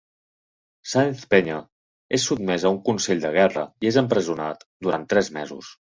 [0.93, 1.57] Sáenz Penya
[2.19, 5.71] és sotmès a un Consell de Guerra i és empresonat durant tres mesos.